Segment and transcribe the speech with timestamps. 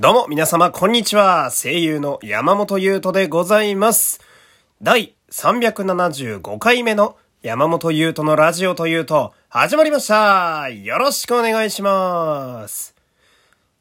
[0.00, 1.50] どうも皆様こんにちは。
[1.50, 4.20] 声優の山本優斗でございます。
[4.80, 10.68] 第375回目の山本優斗のラジオというと始まりました。
[10.68, 12.94] よろしくお願いします。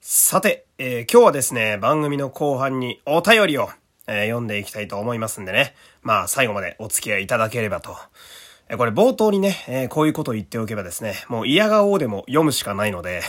[0.01, 3.69] さて、えー今日はですね、番組の後半にお便りを、
[4.07, 5.75] えー読んでいきたいと思いますんでね。
[6.01, 7.95] まあ最後までお付き合いいただければと。
[8.69, 13.21] えーこれ冒頭にね、えこういうことを言っておけばですね、もう嫌顔でも読むしかないので、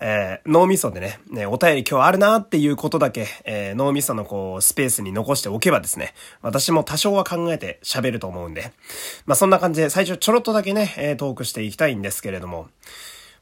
[0.00, 8.72] えー脳みそでね、ね、お便り今日あるなーっていうことだけ、えー脳みそのこう、スペースに残しておけばですね、私も多少は考えて喋ると思うんで、
[9.26, 12.68] まあそんな感じで最初ちょろっとだけね、えートークしていきたいんですけれども、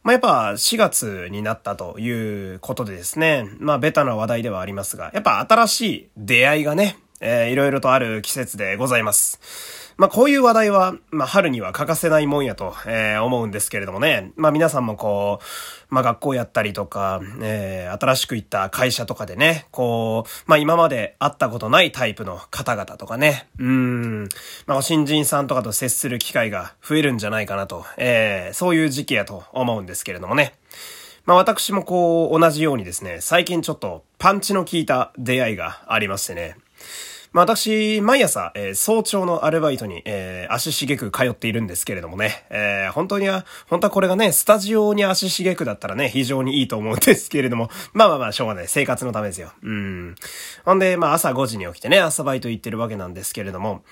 [0.03, 9.82] まあやっぱ4月になったということでですね、まあベタな話題ではありますが、やっぱ新しい出会いがね、えーいろいろとある季節でございます。
[9.97, 14.33] まあこういう話題は、まあ春には欠かせないもんやと、えー思うんですけれどもね。
[14.37, 24.29] まあ皆さんもこう、まあ学校やったりとか、えー新しく行った会社とかでね、こう、まあ今まで会ったことないタイプの方々とかね、うん、
[24.67, 30.55] まあ新人さんとかと接する機会が増えるんじゃないかなと、えーそういう時期やと思うんですけれどもね。
[31.25, 36.57] まあ私もこう同じようにですね、最近ちょっとパンチの効いた出会いがありましてね。
[37.33, 48.69] まあ私、毎朝、えー早朝のアルバイトに、えー足しげく通っているんですけれどもね、えー本当には、本当はこれがね、スタジオに足しげくだったらね、非常にいいと思うんですけれども、 まあまあまあ、しょうがない。
[48.69, 49.51] 生活のためですよ。
[49.63, 50.15] うん。
[50.67, 53.83] ほんで、まあ朝5時に起きてね、朝バイト行ってるわけなんですけれども、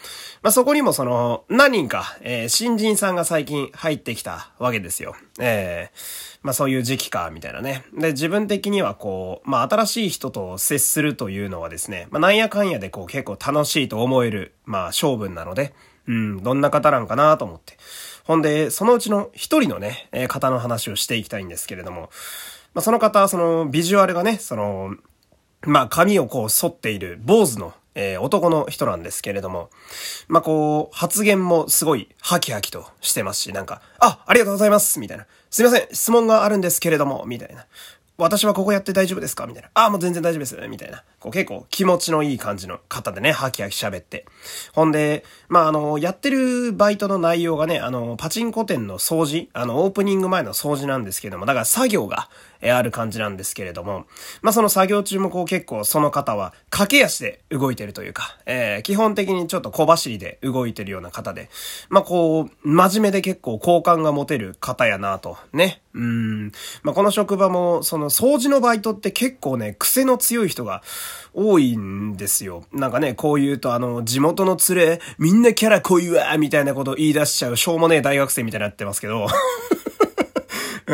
[0.42, 5.16] まあそこにもその、何人か、えー新人さんが最近入ってきたわけですよ。
[5.38, 7.84] えーまあそういう時期か、みたいなね。
[7.92, 15.74] で、自分的にはこう、まあ新しい人と接するというのはですね、まあなんやかんやでこう結構楽しいと思える、まあ勝負なので、
[16.06, 17.76] うん、どんな方なんかなと思って。
[18.24, 22.10] ほんで、そのうちの一人のね、えー方の話をしていきたいんですけれども、
[22.74, 24.94] まあその方そのビジュアルがね、その、
[25.62, 29.70] まあ、髪をこう剃っている坊主の、えー男の人なんですけれども、
[30.28, 35.26] まあ、こう、発言もすごいハキハキとしてますし、なんか、あ、ありがとうございますみたいな。
[35.50, 37.66] すいません、質問があるんですけれども、みたいな。
[38.16, 39.46] 私はここやって大丈夫ですか？
[39.46, 39.70] みたいな。
[39.72, 40.54] あ、もう全然大丈夫です。
[40.68, 41.02] みたいな。
[41.20, 44.26] こう結構気持ちのいい感じの方でね、ハキハキ喋って。
[44.74, 52.28] ほんで、まあ、あの、やってるバイトの内容がね、あの、パチンコ店の掃除、あの、オープニング前の掃除なんですけれども、だから作業が、
[52.62, 54.06] えある感じなんですけれども、
[54.42, 61.48] まあ、その作業中もこう結構その方は駆け足で動いてるというか、えー基本的にちょっと小走りで動いてるような方で、
[61.88, 65.80] まあ、こう、真面目で結構好感が持てる方やなと、ね。
[65.94, 66.46] うん。
[66.82, 70.82] まあ、この職場も、その掃除のバイトって結構ね、癖の強い人が
[71.34, 72.64] 多いんですよ。
[72.72, 79.26] なんかね、こう言うとあの、地元の連れ、みんなキャラ濃いわみたいなこと言い出しちゃうしょうもねえ大学生みたいになってますけど、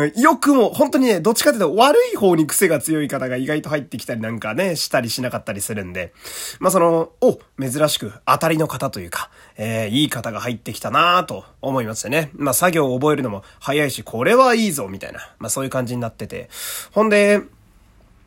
[0.05, 6.13] よくも、本当にね、どっちかっていうと悪い方に癖が強い方が意外と入ってきたりなんかね、したりしなかったりするんで、
[6.59, 12.29] まあその、お、珍しく当たりの方というか、えーいい方が入ってきたなぁと思いましてね。
[12.33, 16.49] まあ作業を覚えるのも早いし、これはいいぞ、みたいな、まあそういう感じになってて。
[16.91, 17.41] ほんで、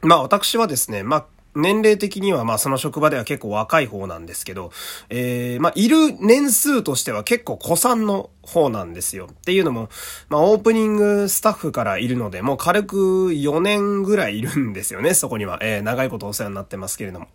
[0.02, 4.70] まあ私はですね、まあ年齢的にはまあその職場では結構若い方なんですけど、
[5.08, 9.28] えー、まあいる年数としては結構古参の方なんですよ。
[9.30, 9.88] っていうのも、
[10.28, 15.58] まあオープニングスタッフからいるので、もう軽く4年ぐらいいるんですよね、そこには。
[15.62, 17.28] えー、長いことお世話になってますけれども。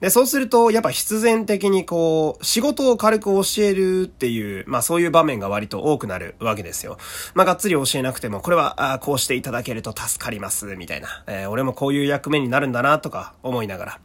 [0.00, 6.98] で、そうすると、やっぱ必然的にこう、仕事を軽く教えるっていう、まあそういう場面が割と多くなるわけですよ。
[7.34, 11.24] まあがっつり教えなくても、これは、あーこうしていただけると助かります、みたいな。
[11.26, 14.00] えー俺もこういう役目になるんだな、とか思いながら。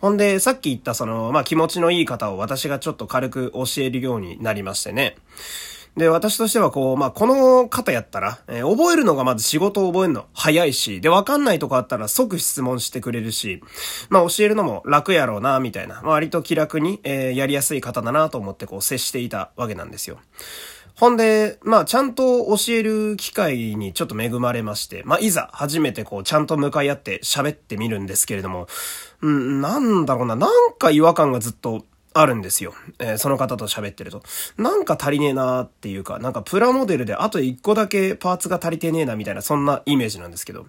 [0.00, 5.16] ほんで、さっき言ったその、まあ気持ちのいい方を私がちょっと軽く教えるようになりましてね。
[5.96, 13.62] で、私としてはこう、まあ、この方やったら、えー覚えるのがまず仕事を覚えるの早いし、で、わかんないとこあったら即質問してくれるし、
[14.08, 20.18] まあ、教えるのも楽やろうな、みたいな、割と気楽に、えーやりやすい方だなと思ってこう接していたわけなんですよ。
[20.96, 28.68] ほんで、まあ、ちゃんと教える機会にちょっと恵まれまして、まあ、いざ初めてこう、ちゃんと向かい合って喋ってみるんですけれども、
[29.20, 32.74] うん、なんだろうな、なんか違和感がずっとあるんですよ。
[33.00, 34.22] えーその方と喋ってると。
[34.56, 40.66] なんか足りねえなーっていうか、なんかプラモデルであと一個だけパーツが足りてねえなみたいな、そんなイメージなんですけど。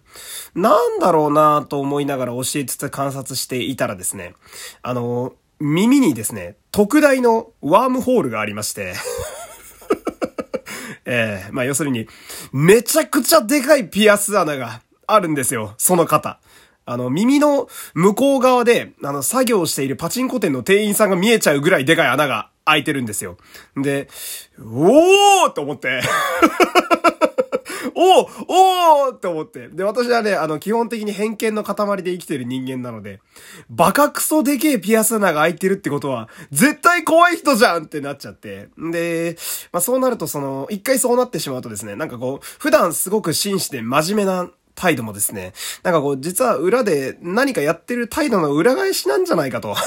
[0.55, 4.33] なんだろうなーと思いながら教えつつ観察していたらですね、
[4.81, 8.93] あのー耳にですね、特大のワームホールがありまして、
[11.05, 12.07] えー、まあ要するに、
[12.51, 16.39] めちゃくちゃでかいピアス穴があるんですよ、その方。
[16.85, 23.37] あの、耳の向こう側で、あの、作業しているパチンコ店の店員さんが見えちゃうぐらいでかい穴が開いてるんですよ。
[23.75, 24.07] で、
[24.59, 26.01] おーと思って。
[27.97, 29.69] おおおって思って。
[29.69, 33.21] で、私はね、あの、基本的に偏見の塊で生きてる人間なので、
[33.69, 38.67] バカクソでけえピアス穴が開いてるってことは、絶対怖い人じゃんってなっちゃって。
[38.77, 39.37] で、
[39.71, 49.75] まあそうなるとその、一回そうなってしまうとですね、なんかこう、普段すごく真摯で真面目な態度もですね、なんかこう、実は裏で何かやってる態度の裏返しなんじゃないかと。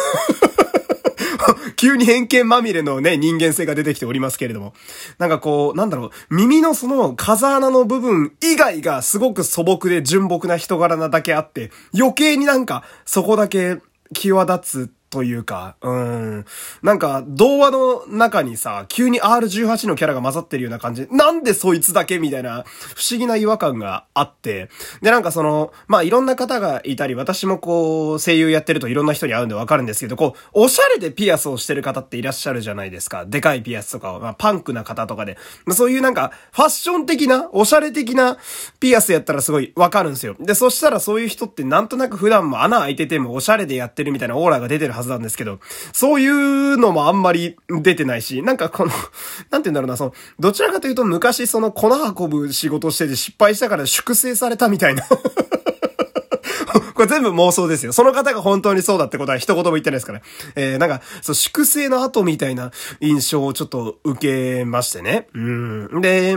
[1.76, 4.74] 急に偏見まみれのね、人間性が出てきておりますけれども。
[5.18, 13.78] なんかこう、なんだろう、耳のその風穴の部分以外がすごく素朴で純朴な人柄なだけあって、余計になんかそこだけ
[14.12, 16.44] 際立つというか、うん。
[16.82, 22.64] なんか、童話の中にさ、急に R18 のキャラが混ざってるような感じなんでそいつだけみたいな、
[22.94, 24.68] 不思議な違和感があって。
[25.02, 33.24] で、なんかその、まあ、いろんな方がいたり、私もこう、声優やってるといろんな人に会うんでわかるんですけど、こう、おしゃれでピアスをしてる方っていらっしゃるじゃないですか。
[33.24, 35.74] でかいピアスとか、まあ、パンクな方とかでま。
[35.74, 38.36] そういうなんか、ファッション的な、おしゃれ的な
[38.80, 40.36] ピアスやったらすごいわかるんですよ。
[40.38, 45.60] で、そしたらそういう人ってなんとなく普段も穴開いててもおしゃれでやってるみたいなオーラが出てるはずなんですけど、
[45.92, 48.92] そういうのもあんまり出てないし、なんかこの、
[49.50, 55.04] なんて言うんだろうな、その、どちらかというと昔その粉運ぶ仕事してて失敗したから粛清されたみたいな
[56.94, 57.92] これ全部妄想ですよ。
[57.92, 60.20] その方が本当にそうだってことは一言も言ってないですから。
[60.56, 65.28] えー、なんか、そう、粛清の後みたいな印象をちょっと受けましてね。
[65.32, 66.00] うん。
[66.00, 66.36] で、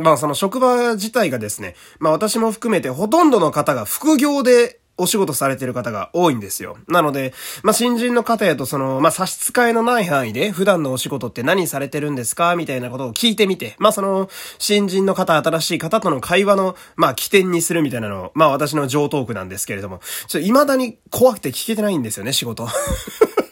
[0.00, 6.76] まあその職場自体がですね、まあ私も含めてほとんどの方が副業でお仕事されてる方が多いんですよ。
[6.88, 12.54] なので、まあ、新人の方やとその、まあ、差し支えのない範囲で普段のお仕事って何されてるんですか？
[12.56, 22.68] みたいなことを聞いてみて、まあ、その、新人の方、新しい方との会話の、まあ、起点にするみたいなのを、まあ、私の上トークなんですけれども、ちょ、未だに怖くて聞けてないんですよね、仕事。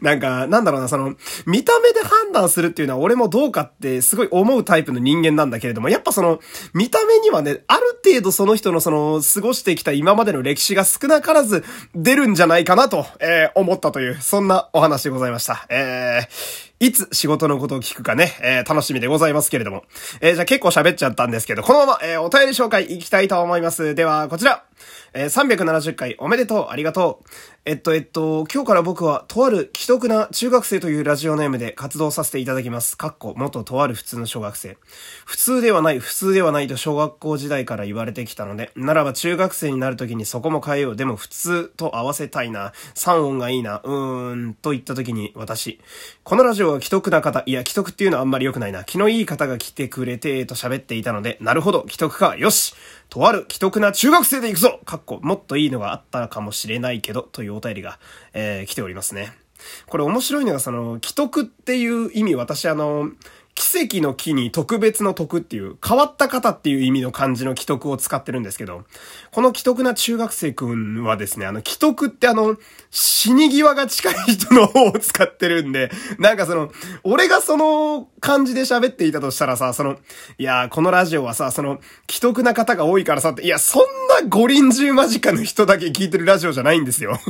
[0.02, 1.14] なんか、なんだろうな、その、
[1.46, 6.40] 見た目で判断するっていうのは俺もどうかってすごい思うタイプの人間なんだけれども、やっぱその、
[6.74, 11.64] 見た目にはね、ある程度その人のその、過ごしてきた今までの歴史が少なからず
[11.94, 15.66] 出るんじゃないかなと、えー、思ったという、そんなお話でございました。
[15.68, 19.84] えー、いつ仕事のことを聞くかね、えー、楽しみでございますけれども。
[20.20, 23.94] えー、じゃあ結構喋っちゃったんですけど、このまま、えー、お便り紹介いきたいと思います。
[23.94, 24.64] では、こちら。
[25.12, 27.24] えー、370回おめでとう、ありがとう。
[27.66, 32.96] えっと、えっと、今日から僕は、とある既得な中学生というラジオネームで活動させていただきます。
[32.96, 34.78] かっこ、元とある普通の小学生。
[35.26, 40.96] 普通ではない、普通ではないと小学校時代から言われてきたので、ならば中学生になる時にそこも変えよう。
[40.96, 42.72] でも普通と合わせたいな。
[42.94, 43.82] 3音がいいな。
[43.84, 45.80] うーん、と言った時に私。
[46.24, 48.84] このラジオは既得な方、いや、既得っていうのはあんまり良くないな。
[48.84, 52.36] 気のいい方が来てくれて、と喋っていたので、なるほど、既得か。
[52.38, 52.74] よし
[53.10, 57.98] とある既得な中学生で行くぞかっこ、もっといいのがあったかもしれないけど、というお便りが、
[58.32, 59.32] えー、来ておりますね。
[59.86, 63.10] これ面白いのが、その、既得っていう意味、私あの、
[63.70, 68.82] 奇跡の木に特別の徳っていう、変わった方っていう意味の漢字の既得を使ってるんですけど、
[69.30, 72.56] この既得な中学生くんはですね、あの、既得ってあの、
[72.90, 75.88] 死に際が近い人の方を使ってるんで、
[76.18, 76.72] なんかその、
[77.04, 79.98] 俺がその感じで喋っていたとしたらさ、その、
[80.38, 81.78] いやこのラジオはさ、その、
[82.10, 83.82] 既得な方が多いからさって、いや、そん
[84.20, 87.20] な五輪中間近の人だけ聞いてるラジオじゃないんですよ。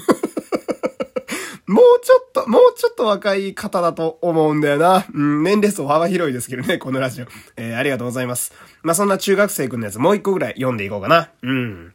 [1.71, 5.07] もうちょっと、もうちょっと若い方だと思うんだよな。
[5.15, 7.27] うん、年齢層幅広いですけどね、このラジオ。
[7.57, 8.53] えー、ありがとうございます。
[8.83, 11.31] まあ、そんな中学生くんのやつもう一個ぐらい読んでいこうかな。
[11.43, 11.95] うん。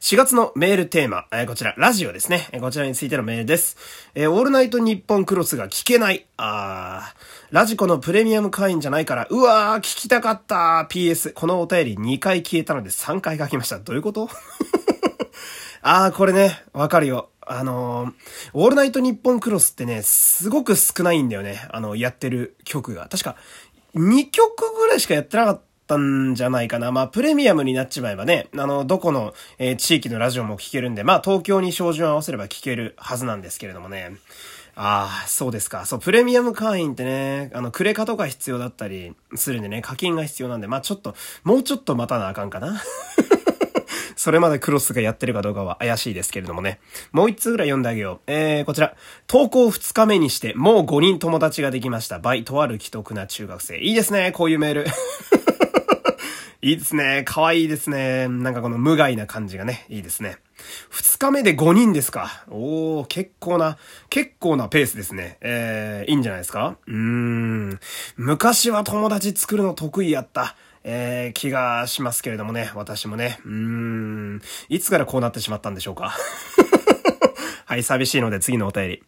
[0.00, 2.48] 4月のメールテーマ、えー、こちら、ラジオですね。
[2.52, 3.78] えー、こちらについてのメールです。
[4.14, 6.26] えー、オールナイトニッポンクロスが聞けない。
[6.36, 13.78] あー、 radiko のプレミアム会員じゃないから、うわー、聞きたかった PS、このお便り2回消えたので3回書きました。
[13.78, 14.28] どういうこと？
[15.80, 17.30] あー、これね、わかるよ。
[17.46, 18.12] あの、
[18.52, 21.66] オールナイトニッポンクロスってね、すごく少ないんだよね。
[21.70, 23.08] あの、やってる曲が。
[23.08, 23.36] 確か、
[23.94, 26.92] 2曲ぐらいしかやってなかったんじゃないかな。
[26.92, 34.12] まあ、プレミアムになっちまえばね、あの、どこの、えー、地域のラジオも聴けるんで、まあ、東京に照準を合わせれば聴けるはずなんですけれどもね。
[34.74, 35.84] ああ、そうですか。
[35.84, 42.80] そう、プレミアム会員ってね、あの、クレカとか必要だったりするんでね、課金が必要なんで、まあちょっと、もうちょっと待たなあかんかな。
[44.22, 46.78] それまでクロスがやってるかどうかは怪しいですけれどもね。
[47.10, 48.30] もう一通ぐらい読んであげよう。
[48.30, 48.94] えー、こちら。
[49.26, 52.20] 投稿2日目にして、もう5人友達ができました。
[52.20, 53.80] バイとある既得な中学生。
[53.80, 54.86] いいですね、こういうメール。
[56.62, 57.24] いいですね。
[57.26, 58.28] 可愛いですね。
[58.28, 60.36] なんかこの無害な感じがね、いいですね。
[60.88, 62.44] 二日目で5人ですか。
[62.48, 63.76] おー、結構な、
[64.08, 65.38] 結構なペースですね。
[65.40, 67.80] えー、いいんじゃないですかうーん。
[68.16, 70.54] 昔は友達作るの得意やった。
[70.84, 73.38] えー、気がしますけれどもね、私もね。
[73.44, 74.42] うーん。
[74.68, 76.12] いつからこうなってしまったんでしょうか？
[77.66, 79.02] はい、寂しいので次のお便り。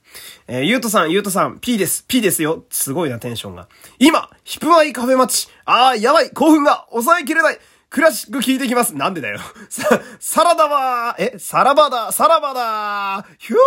[0.46, 2.64] えー、ゆうとさん、ゆうとさん、P です、P ですよ。
[2.70, 3.68] すごいな、テンションが。
[3.98, 5.50] 今、ヒプマイカフェ待ち。
[5.66, 7.58] あー、やばい、興奮が抑えきれない。
[7.90, 8.96] クラシック聞いてきます。
[8.96, 9.38] なんでだよ。
[9.68, 13.58] さ、サラダは、え、サラバだ、サラバだ、ヒュー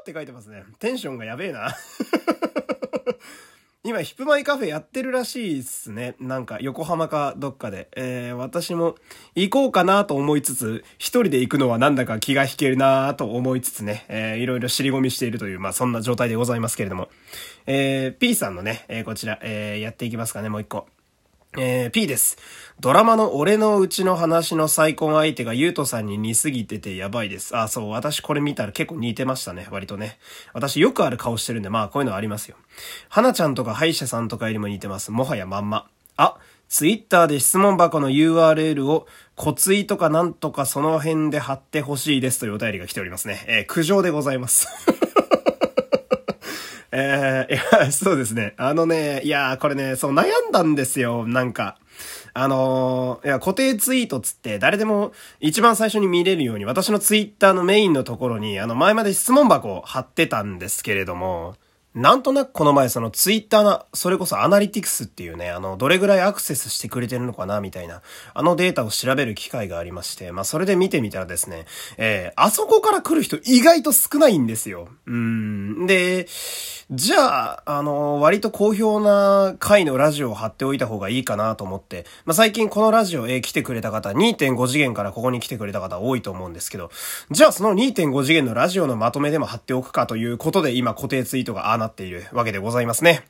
[0.00, 0.64] って書いてますね。
[0.78, 1.74] テンションがやべえな。
[3.86, 6.16] 今、ヒップマイカフェやってるらしいっすね。
[6.18, 7.86] なんか、横浜かどっかで。
[7.94, 8.96] えー、私も
[9.36, 17.08] 行こうかなと思いつつ、一人で行くのはなんだか気が引けるなと思いつつね、えー、いろいろ尻込みしているという、まあ、そんな状態でございますけれども。
[17.66, 20.88] えー、P さんのね、えー、こちら、えー、やっていきますかね、もう一個。
[21.58, 22.36] えー、P です。
[22.78, 27.56] ドラマの俺のうちの話の再婚相手がゆうとさんに似すぎててやばいです。
[27.56, 30.18] あ、そう、私これ見たら結構似てましたね、割とね。
[30.52, 32.56] 私よくある顔してるんで、まあこういうのありますよ。
[33.08, 35.10] 花ちゃんとか歯医者さんとかよりも似てます。
[35.10, 35.88] もはやまんま。
[36.18, 36.36] あ、
[36.68, 43.44] ツイッターで質問箱の URL を骨髄とかなんとかその辺で貼ってほしいですというお便りが来ておりますね。
[43.48, 44.68] えー、苦情でございます。
[46.98, 48.54] えー、いや、 そうですね。
[48.56, 51.76] あのね、いや、これね、そう悩んだんですよ、なんか。
[52.32, 61.56] あのー、いや、固定ツイートつって誰でも一番最初に見れるように私のツイッターのメインのところにあの前まで質問箱を貼ってたんですけれども、
[61.96, 68.02] なんとなくこの前そのツイッターの、それこそアナリティクスっていうね、あの、どれぐらいアクセスしてくれてるのかなみたいな、
[68.34, 71.64] あのデータを調べる機会がありまして、まあそれで見てみたらですね、
[71.96, 74.88] えー、あそこから来る人意外と少ないんですよ。
[75.06, 75.86] うん。
[75.86, 76.26] で、
[76.90, 86.90] じゃあ、あの、割と好評な回のラジオを貼っておいた方がいいかなと思って、まあ、最近このラジオへ来てくれた方、2.5次元からここに来てくれた方多いと思うんですけど、
[87.30, 93.24] じゃあその2.5次元のラジオのまとめでも貼っておくかということで今固定ツイートがああなっているわけでございますね。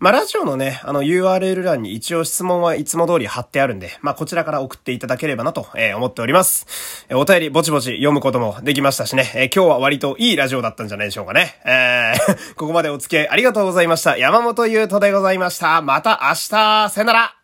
[0.00, 7.04] まあ、ラジオのね、あの URL 欄に一応質問はいつも通り貼ってあるんで、まあ、こちらから送っていただければなと、えー、思っております。
[7.08, 11.60] えー、お便りぼちぼち読むこともできましたしね、えー、今日は割といいラジオだったんじゃないでしょうかね。
[11.64, 14.16] えー、 ここまでお付き合いありがとうございました。
[14.16, 15.82] 山本優斗でございました。
[15.82, 17.37] また明日、さよなら